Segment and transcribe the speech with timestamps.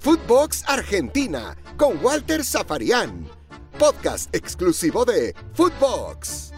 [0.00, 3.26] Footbox Argentina con Walter Zafarian.
[3.78, 6.52] Podcast exclusivo de Footbox.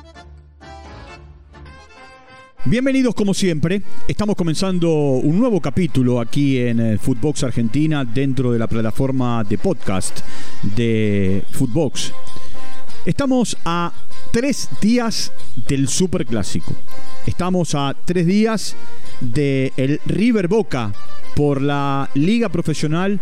[2.65, 3.83] Bienvenidos como siempre.
[4.07, 9.59] Estamos comenzando un nuevo capítulo aquí en eh, Footbox Argentina dentro de la plataforma de
[9.59, 10.21] podcast
[10.63, 12.13] de Footbox.
[13.05, 13.93] Estamos a
[14.31, 15.33] tres días
[15.67, 16.73] del Super Clásico.
[17.27, 18.77] Estamos a tres días
[19.21, 20.93] del River Boca
[21.35, 23.21] por la Liga Profesional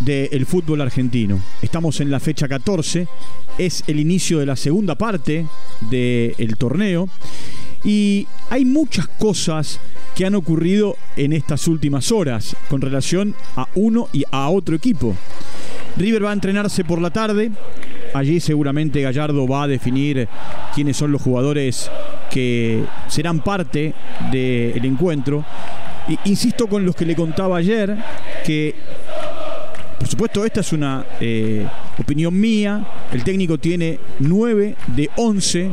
[0.00, 1.40] del Fútbol Argentino.
[1.62, 3.08] Estamos en la fecha 14,
[3.58, 5.46] es el inicio de la segunda parte
[5.90, 7.08] del torneo
[7.84, 9.80] y hay muchas cosas
[10.14, 15.14] que han ocurrido en estas últimas horas con relación a uno y a otro equipo.
[15.96, 17.50] River va a entrenarse por la tarde.
[18.14, 20.28] Allí seguramente Gallardo va a definir
[20.74, 21.90] quiénes son los jugadores
[22.30, 23.94] que serán parte
[24.30, 25.44] del encuentro.
[26.24, 27.96] Insisto con los que le contaba ayer
[28.44, 28.74] que,
[29.98, 31.66] por supuesto, esta es una eh,
[31.98, 32.86] opinión mía.
[33.12, 35.70] El técnico tiene 9 de 11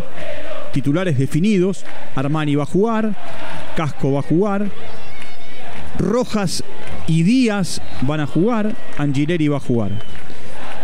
[0.73, 1.85] titulares definidos.
[2.15, 3.15] Armani va a jugar,
[3.75, 4.69] Casco va a jugar,
[5.97, 6.63] Rojas
[7.07, 9.91] y Díaz van a jugar, Angileri va a jugar.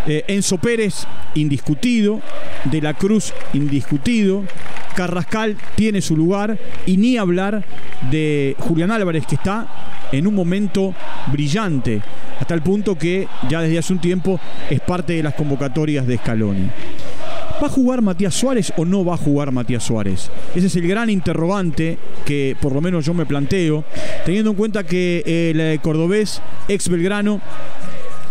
[0.08, 1.06] Eh, Enzo Pérez,
[1.36, 2.22] indiscutido.
[2.66, 4.44] De la Cruz, indiscutido.
[4.92, 6.58] Carrascal tiene su lugar.
[6.86, 7.64] Y ni hablar
[8.10, 9.68] de Julián Álvarez, que está
[10.12, 10.94] en un momento
[11.32, 12.02] brillante.
[12.40, 14.40] Hasta el punto que ya desde hace un tiempo
[14.70, 16.70] es parte de las convocatorias de Scaloni.
[17.62, 20.32] ¿Va a jugar Matías Suárez o no va a jugar Matías Suárez?
[20.56, 23.84] Ese es el gran interrogante que por lo menos yo me planteo,
[24.26, 27.40] teniendo en cuenta que el eh, cordobés ex Belgrano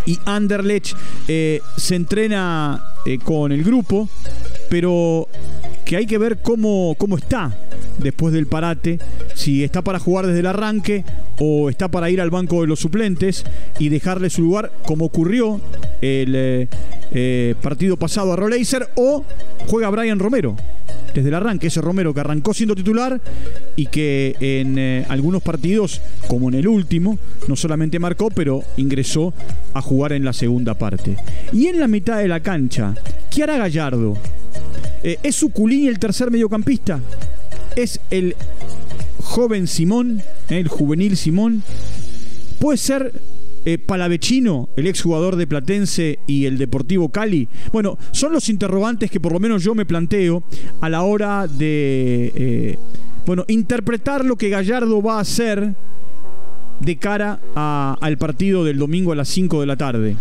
[0.05, 0.97] y Anderlecht
[1.29, 4.09] eh, se entrena eh, con el grupo,
[4.69, 5.29] pero
[5.91, 7.51] que hay que ver cómo, cómo está
[8.01, 8.99] después del parate,
[9.35, 11.05] si está para jugar desde el arranque
[11.39, 13.45] o está para ir al banco de los suplentes
[13.79, 15.61] y dejarle su lugar, como ocurrió
[16.01, 16.69] el
[17.13, 19.25] eh, partido pasado a Roleiser, o
[19.67, 20.57] juega Brian Romero
[21.15, 23.21] desde el arranque, ese Romero que arrancó siendo titular
[23.77, 27.19] y que en eh, algunos partidos, como en el último,
[27.49, 29.35] no solamente marcó, pero ingresó
[29.75, 31.17] a jugar en la segunda parte.
[31.53, 32.95] Y en la mitad de la cancha,
[33.31, 34.17] ¿qué hará Gallardo?
[35.03, 37.01] Eh, ¿Es Suculini el tercer mediocampista?
[37.77, 38.37] ¿Es el
[39.23, 41.63] joven Simón, eh, el juvenil Simón?
[42.59, 43.13] ¿Puede ser
[43.67, 47.47] eh, Palavecino, el exjugador de Platense y el Deportivo Cali.
[47.73, 50.43] Bueno, son los interrogantes que por lo menos yo me planteo
[50.81, 52.79] a la hora de eh,
[53.27, 55.75] bueno, interpretar lo que Gallardo va a hacer
[56.81, 57.39] de cara
[58.01, 60.17] al partido del domingo a las 5 de la tarde.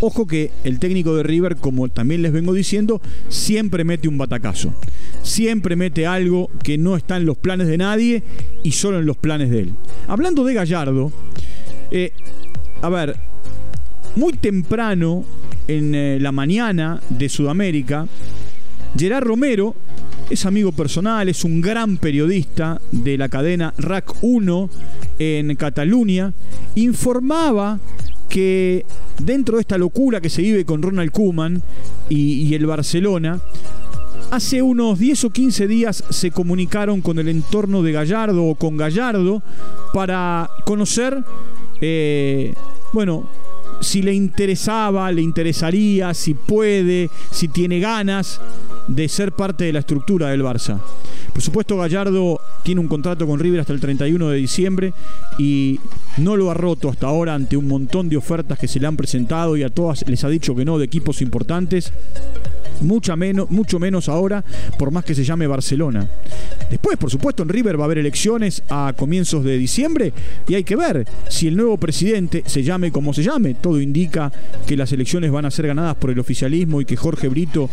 [0.00, 4.72] Ojo que el técnico de River, como también les vengo diciendo, siempre mete un batacazo.
[5.22, 8.22] Siempre mete algo que no está en los planes de nadie
[8.62, 9.74] y solo en los planes de él.
[10.08, 11.12] Hablando de Gallardo,
[11.90, 12.12] eh,
[12.80, 13.16] a ver,
[14.16, 15.24] muy temprano
[15.68, 18.06] en eh, la mañana de Sudamérica,
[18.96, 19.76] Gerard Romero
[20.30, 24.70] es amigo personal, es un gran periodista de la cadena RAC 1
[25.18, 26.32] en Cataluña,
[26.74, 27.78] informaba
[28.30, 28.86] que
[29.18, 31.62] dentro de esta locura que se vive con Ronald Koeman
[32.08, 33.40] y, y el Barcelona,
[34.30, 38.76] Hace unos 10 o 15 días se comunicaron con el entorno de Gallardo o con
[38.76, 39.42] Gallardo
[39.92, 41.24] para conocer
[41.80, 42.54] eh,
[42.92, 43.26] bueno,
[43.80, 48.40] si le interesaba, le interesaría, si puede, si tiene ganas
[48.88, 50.78] de ser parte de la estructura del Barça.
[51.32, 54.92] Por supuesto, Gallardo tiene un contrato con River hasta el 31 de diciembre
[55.38, 55.80] y
[56.18, 58.96] no lo ha roto hasta ahora ante un montón de ofertas que se le han
[58.96, 61.92] presentado y a todas les ha dicho que no de equipos importantes
[62.82, 64.44] mucha menos, mucho menos ahora,
[64.78, 66.08] por más que se llame Barcelona.
[66.70, 70.12] Después, por supuesto, en River va a haber elecciones a comienzos de diciembre
[70.48, 73.54] y hay que ver si el nuevo presidente se llame como se llame.
[73.54, 74.32] Todo indica
[74.66, 77.68] que las elecciones van a ser ganadas por el oficialismo y que Jorge Brito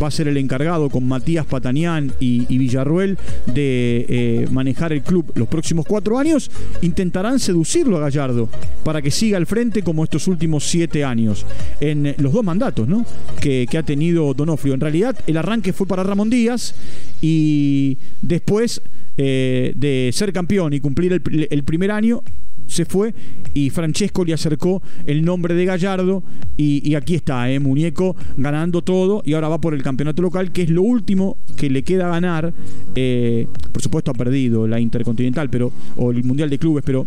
[0.00, 5.30] va a ser el encargado con Matías Patanián y, Villarruel de eh, manejar el club
[5.34, 6.50] los próximos cuatro años.
[6.80, 8.48] Intentarán seducirlo a Gallardo
[8.84, 11.46] para que siga al frente como estos últimos siete años
[11.80, 13.04] en los dos mandatos ¿no?
[13.40, 16.74] que, ha tenido Don en realidad, el arranque fue para Ramón Díaz
[17.20, 18.82] y después
[19.16, 22.22] eh, de ser campeón y cumplir el, primer año,
[22.66, 23.14] se fue
[23.54, 26.22] y Francesco le acercó el nombre de Gallardo
[26.56, 30.62] y, aquí está, eh, Muñeco ganando todo y ahora va por el campeonato local, que
[30.62, 32.52] es lo último que le queda ganar.
[32.94, 37.06] Eh, por supuesto ha perdido la Intercontinental pero, o el Mundial de Clubes, pero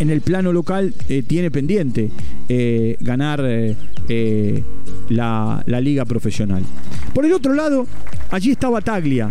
[0.00, 2.10] en el plano local eh, tiene pendiente
[2.48, 3.42] eh, ganar
[5.08, 6.62] la, la, liga profesional.
[7.14, 7.86] Por el otro lado,
[8.30, 9.30] allí está Bataglia,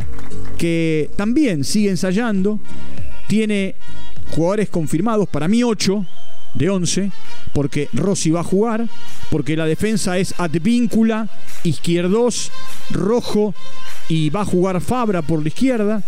[0.57, 2.59] que también sigue ensayando,
[3.27, 3.75] tiene
[4.31, 6.05] jugadores confirmados, para mí 8
[6.53, 7.11] de 11,
[7.53, 8.87] porque Rossi va a jugar,
[9.29, 11.29] porque la defensa es Advíncula,
[11.63, 12.51] Izquierdos,
[12.89, 13.53] Rojo
[14.09, 16.03] y va a jugar Fabra por la izquierda,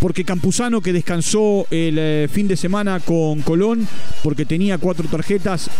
[0.00, 3.88] porque Campuzano que descansó el eh, fin de semana con Colón,
[4.22, 5.70] porque tenía cuatro tarjetas,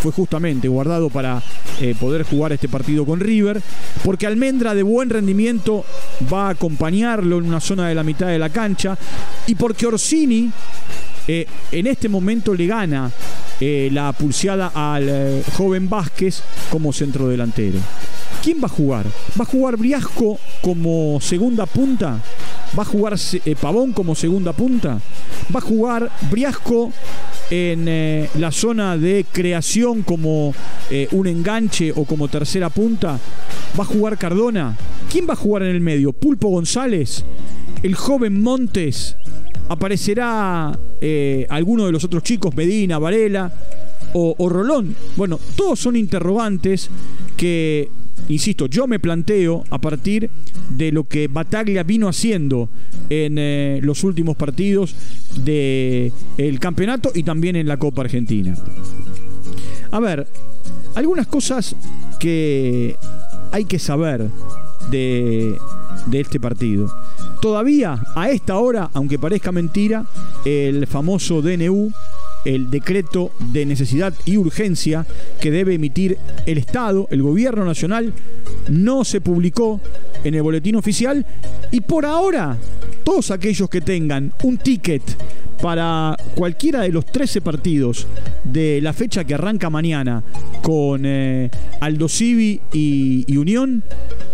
[0.00, 1.42] fue justamente guardado para
[1.80, 3.60] eh, poder jugar este partido con River,
[4.04, 5.84] porque Almendra de buen rendimiento
[6.32, 8.96] va a acompañarlo en una zona de la mitad de la cancha,
[9.46, 10.50] y porque Orsini
[11.26, 13.10] eh, en este momento le gana
[13.60, 17.78] eh, la pulseada al joven Vázquez como centro delantero.
[18.42, 19.06] ¿Quién va a jugar?
[19.38, 22.20] ¿Va a jugar Briasco como segunda punta?
[22.78, 23.14] ¿Va a jugar
[23.60, 25.00] Pavón como segunda punta?
[25.54, 26.92] ¿Va a jugar Briasco
[27.50, 30.54] en eh, la zona de creación como
[30.90, 33.18] eh, un enganche o como tercera punta.
[33.78, 34.76] Va a jugar Cardona.
[35.10, 36.12] ¿Quién va a jugar en el medio?
[36.12, 37.24] Pulpo González.
[37.82, 39.16] El joven Montes.
[39.68, 43.52] Aparecerá eh, alguno de los otros chicos, Medina, Varela
[44.12, 44.94] o, Rolón.
[45.16, 46.90] Bueno, todos son interrogantes
[47.36, 47.90] que
[48.28, 50.30] insisto, yo me planteo a partir
[50.70, 52.68] de lo que Bataglia vino haciendo
[53.08, 54.94] en eh, los últimos partidos
[55.36, 56.12] del
[56.60, 58.54] campeonato y también en la Copa Argentina.
[59.90, 60.26] A ver,
[60.94, 61.74] algunas cosas
[62.18, 62.96] que
[63.52, 64.28] hay que saber
[64.90, 65.56] de,
[66.06, 66.92] de este partido.
[67.40, 70.04] Todavía a esta hora, aunque parezca mentira,
[70.44, 71.92] el famoso DNU
[72.48, 75.04] el decreto de necesidad y urgencia
[75.38, 76.16] que debe emitir
[76.46, 78.14] el Estado, el gobierno nacional,
[78.70, 79.82] no se publicó
[80.24, 81.26] en el boletín oficial
[81.70, 82.56] y por ahora
[83.04, 85.02] todos aquellos que tengan un ticket
[85.60, 88.06] para cualquiera de los 13 partidos
[88.44, 90.22] de la fecha que arranca mañana
[90.62, 93.82] con eh, Aldo Civi y, Unión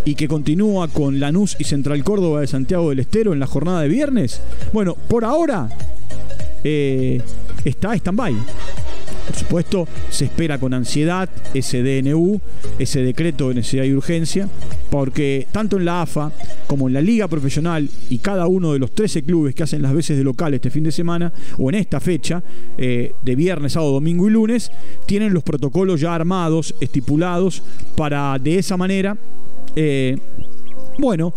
[0.05, 3.81] y que continúa con Lanús y Central Córdoba de Santiago del Estero en la jornada
[3.81, 4.41] de viernes.
[4.73, 5.69] Bueno, por ahora
[6.65, 7.21] eh,
[7.65, 8.35] está stand-by.
[9.27, 12.41] Por supuesto, se espera con ansiedad ese DNU,
[12.79, 14.49] ese decreto de necesidad y urgencia,
[14.91, 16.31] porque tanto en la AFA
[16.67, 19.95] como en la Liga Profesional y cada uno de los 13 clubes que hacen las
[19.95, 22.43] veces de local este fin de semana, o en esta fecha,
[22.77, 24.71] eh, de viernes, sábado, domingo y lunes,
[25.07, 27.63] tienen los protocolos ya armados, estipulados,
[27.97, 29.17] para de esa manera,
[29.75, 30.19] eh,
[30.99, 31.33] bueno,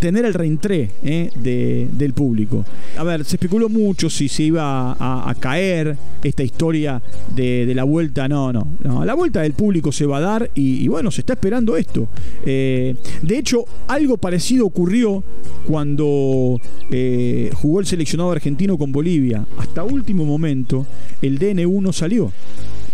[0.00, 2.64] tener el reentré eh, del público.
[2.96, 7.00] A ver, se especuló mucho si se iba a, caer esta historia
[7.34, 8.26] de, la vuelta.
[8.26, 9.04] No, no, no.
[9.04, 12.08] La vuelta del público se va a dar y, bueno, se está esperando esto.
[12.44, 15.22] Eh, de hecho, algo parecido ocurrió
[15.66, 16.58] cuando
[16.90, 19.46] eh, jugó el seleccionado argentino con Bolivia.
[19.58, 20.86] Hasta último momento,
[21.22, 22.32] el DN1 no salió.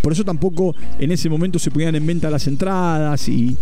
[0.02, 3.56] Por eso tampoco en ese momento se ponían en venta las entradas y,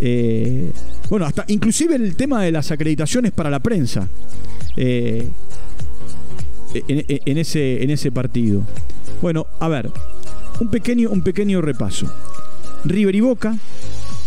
[0.00, 0.70] eh,
[1.08, 4.08] bueno, hasta inclusive el tema de las acreditaciones para la prensa
[4.76, 5.28] eh,
[6.74, 8.62] en, ese, en ese partido.
[9.22, 9.90] Bueno, a ver,
[10.60, 12.12] un pequeño, un pequeño repaso.
[12.84, 13.56] River y Boca,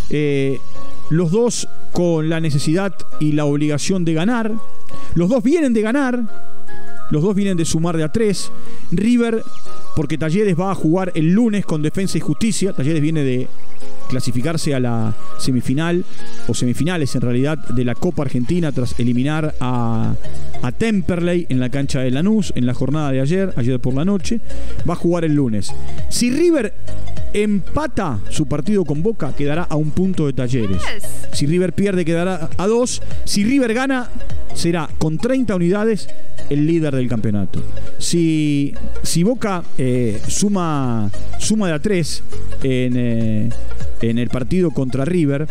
[0.09, 0.57] eh,
[1.09, 4.51] los dos con la necesidad y la obligación de ganar.
[5.13, 6.21] Los dos vienen de ganar,
[7.11, 8.51] los dos vienen de sumar de a tres.
[8.91, 9.43] River
[9.97, 12.71] porque Talleres va a jugar el lunes con Defensa y Justicia.
[12.71, 13.47] Talleres viene de
[14.07, 16.05] clasificarse a la semifinal
[16.47, 20.13] o semifinales en realidad de la Copa Argentina tras eliminar a,
[20.61, 24.05] a Temperley en la cancha de Lanús en la jornada de ayer, ayer por la
[24.05, 24.39] noche.
[24.87, 25.73] Va a jugar el lunes.
[26.09, 26.75] Si River
[27.33, 30.83] empata su partido con Boca, quedará a un punto de Talleres.
[31.33, 33.01] Si River pierde, quedará a dos.
[33.25, 34.11] Si River gana,
[34.54, 36.07] será con 30 unidades
[36.49, 37.61] el líder del campeonato.
[37.97, 38.73] Si,
[39.04, 42.23] si Boca eh, suma, suma de a 3
[42.63, 43.49] en, eh,
[44.01, 45.47] en el partido contra River,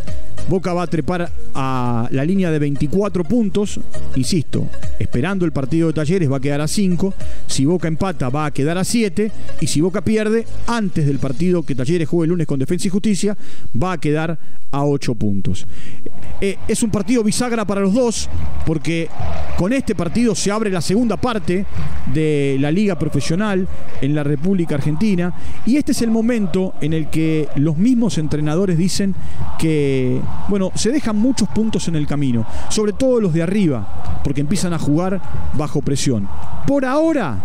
[0.49, 3.81] Boca va a trepar a la línea de 24 puntos,
[4.15, 7.15] insisto, esperando el partido de Talleres va a quedar a 5,
[7.49, 11.65] si Boca empata va a quedar a 7 y si Boca pierde antes del partido
[11.65, 13.37] que Talleres juegue el lunes con Defensa y Justicia
[13.83, 14.39] va a quedar
[14.71, 15.67] a 8 puntos.
[16.41, 18.29] Eh, es un partido bisagra para los dos
[18.65, 18.96] porque
[19.57, 21.65] con este partido se abre la segunda parte
[22.13, 23.67] de la liga profesional
[24.01, 25.33] en la República Argentina
[25.65, 29.15] y este es el momento en el que los mismos entrenadores dicen
[29.59, 34.43] que, bueno, se dejan muchos puntos en el camino, sobre todo los de arriba, porque
[34.43, 35.21] empiezan a jugar
[35.55, 36.29] bajo presión.
[36.67, 37.39] Por ahora,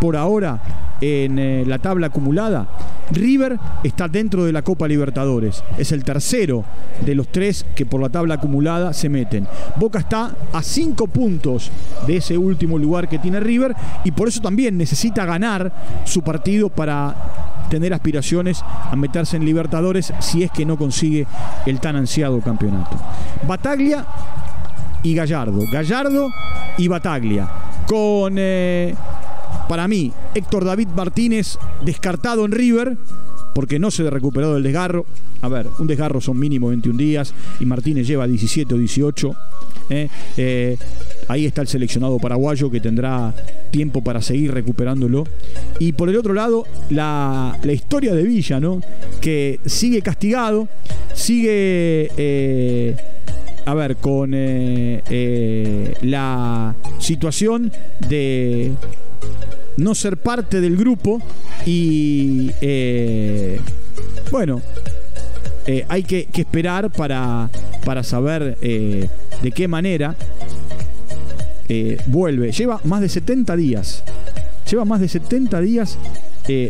[0.00, 0.60] por ahora,
[1.00, 2.68] en eh, la tabla acumulada,
[3.10, 5.62] River está dentro de la Copa Libertadores.
[5.78, 6.64] Es el tercero
[7.04, 9.46] de los tres que por la tabla acumulada se meten.
[9.76, 11.70] Boca está a cinco puntos
[12.06, 13.74] de ese último lugar que tiene River
[14.04, 15.72] y por eso también necesita ganar
[16.04, 17.14] su partido para
[17.70, 21.26] tener aspiraciones a meterse en Libertadores si es que no consigue
[21.66, 22.96] el tan ansiado campeonato.
[23.46, 24.04] Bataglia
[25.02, 25.62] y Gallardo.
[25.70, 26.28] Gallardo
[26.78, 27.48] y Bataglia.
[27.86, 28.96] con, eh,
[29.68, 32.96] para mí, Héctor David Martínez descartado en River,
[33.54, 35.06] porque no se recuperó del desgarro.
[35.42, 39.36] A ver, un desgarro son mínimo 21 días y Martínez lleva 17 o 18.
[39.90, 40.08] ¿eh?
[40.36, 40.76] Eh,
[41.28, 43.34] ahí está el seleccionado paraguayo que tendrá
[43.70, 45.24] tiempo para seguir recuperándolo.
[45.78, 48.80] Y por el otro lado, la, la historia de Villa, ¿no?
[49.20, 50.68] Que sigue castigado,
[51.14, 52.94] sigue
[53.66, 57.72] a ver, con eh, eh, la situación
[58.08, 58.72] de
[59.76, 61.20] no ser parte del grupo
[61.66, 63.60] y eh,
[64.30, 64.62] bueno,
[65.88, 67.50] hay que, esperar para,
[67.84, 70.14] para saber de qué manera
[72.06, 72.52] vuelve.
[72.52, 74.04] Lleva más de 70 días,
[74.70, 75.98] lleva más de 70 días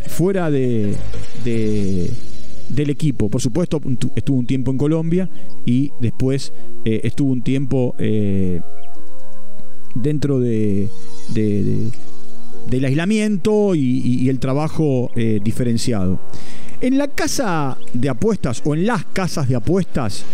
[0.08, 0.96] fuera de
[2.68, 3.28] del equipo.
[3.28, 3.80] Por supuesto,
[4.14, 5.28] estuvo un tiempo en Colombia
[5.64, 6.52] y después
[6.84, 8.60] eh, estuvo un tiempo eh,
[9.94, 10.88] dentro de,
[11.34, 16.20] del aislamiento y, el trabajo eh, diferenciado.
[16.80, 20.24] En la casa de apuestas o en las casas de apuestas,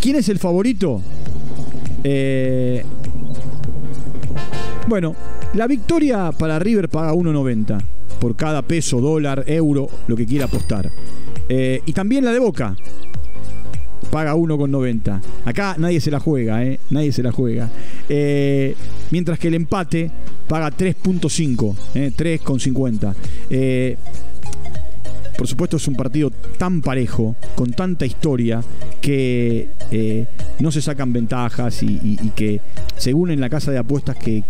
[0.00, 1.02] ¿quién es el favorito?
[4.88, 5.14] bueno,
[5.52, 7.78] la victoria para River paga 1.90
[8.20, 10.90] por cada peso, dólar, euro, lo que quiera apostar.
[11.52, 12.76] Eh, y también la de Boca.
[14.10, 15.20] Paga 1,90.
[15.44, 16.78] Acá nadie se la juega, ¿eh?
[16.90, 17.68] Nadie se la juega.
[18.08, 18.76] Eh,
[19.10, 20.10] mientras que el empate
[20.48, 22.12] paga 3.5, ¿eh?
[22.16, 23.14] 3,50.
[23.50, 23.96] Eh,
[25.36, 28.62] por supuesto es un partido tan parejo, con tanta historia,
[29.00, 29.68] que
[30.60, 32.60] no se sacan ventajas y, que
[32.96, 34.44] según en la casa de apuestas que,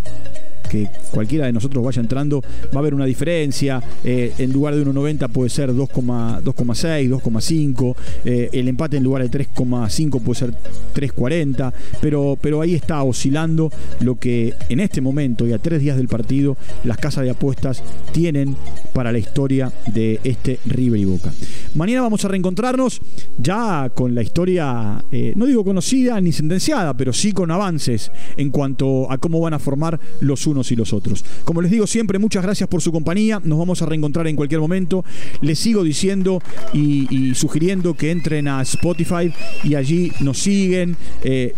[0.71, 3.83] que cualquiera de nosotros vaya entrando, va a haber una diferencia.
[4.05, 7.97] Eh, en lugar de 1,90 puede ser 2,6, 2,5.
[8.25, 10.55] Eh, el empate en lugar de 3,5 puede ser
[10.95, 11.73] 3,40.
[12.01, 16.09] Pero, pero ahí está oscilando lo que en este momento y a tres días del
[16.09, 18.57] partido las casas de apuestas tienen
[18.93, 21.33] para la historia de este River y Boca.
[21.75, 23.01] Mañana vamos a reencontrarnos
[23.39, 28.51] ya con la historia, eh, no digo conocida ni sentenciada, pero sí con avances en
[28.51, 31.25] cuanto a cómo van a formar los unos y los otros.
[31.45, 33.41] Como les digo siempre, muchas gracias por su compañía.
[33.45, 35.05] Nos vamos a reencontrar en cualquier momento.
[35.43, 40.97] Les sigo diciendo y, sugiriendo que entren a Spotify y allí nos siguen.
[41.23, 41.55] Eh,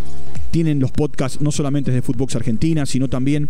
[0.51, 3.49] tienen los podcasts no solamente de Footbox Argentina, sino también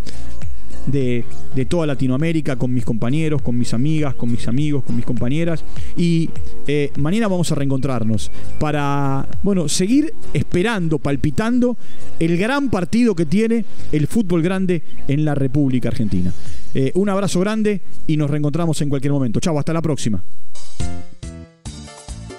[0.86, 1.24] de,
[1.68, 5.64] toda Latinoamérica, con mis compañeros, con mis amigas, con mis amigos, con mis compañeras.
[5.96, 6.30] Y
[6.66, 11.76] eh, mañana vamos a reencontrarnos para, bueno, seguir esperando, palpitando
[12.18, 16.32] el gran partido que tiene el fútbol grande en la República Argentina.
[16.74, 19.40] Eh, un abrazo grande y nos reencontramos en cualquier momento.
[19.40, 20.22] Chau, hasta la próxima.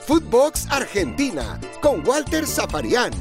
[0.05, 3.12] Footbox Argentina con Walter Zaparián,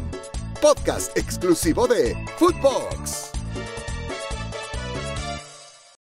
[0.60, 3.31] podcast exclusivo de Footbox.